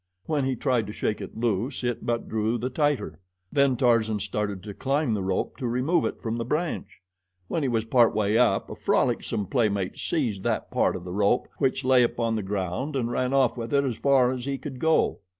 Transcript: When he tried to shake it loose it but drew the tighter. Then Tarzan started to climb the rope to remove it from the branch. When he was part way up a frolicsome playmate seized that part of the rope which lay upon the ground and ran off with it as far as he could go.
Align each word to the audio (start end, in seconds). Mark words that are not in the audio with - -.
When 0.25 0.45
he 0.45 0.55
tried 0.55 0.87
to 0.87 0.93
shake 0.93 1.21
it 1.21 1.37
loose 1.37 1.83
it 1.83 2.03
but 2.03 2.27
drew 2.27 2.57
the 2.57 2.71
tighter. 2.71 3.19
Then 3.51 3.75
Tarzan 3.75 4.19
started 4.19 4.63
to 4.63 4.73
climb 4.73 5.13
the 5.13 5.21
rope 5.21 5.57
to 5.57 5.67
remove 5.67 6.05
it 6.05 6.23
from 6.23 6.37
the 6.37 6.43
branch. 6.43 7.03
When 7.47 7.61
he 7.61 7.69
was 7.69 7.85
part 7.85 8.15
way 8.15 8.35
up 8.35 8.71
a 8.71 8.75
frolicsome 8.75 9.45
playmate 9.45 9.99
seized 9.99 10.41
that 10.41 10.71
part 10.71 10.95
of 10.95 11.03
the 11.03 11.13
rope 11.13 11.49
which 11.59 11.85
lay 11.85 12.01
upon 12.01 12.35
the 12.35 12.41
ground 12.41 12.95
and 12.95 13.11
ran 13.11 13.31
off 13.31 13.57
with 13.57 13.75
it 13.75 13.83
as 13.83 13.95
far 13.95 14.31
as 14.31 14.45
he 14.45 14.57
could 14.57 14.79
go. 14.79 15.19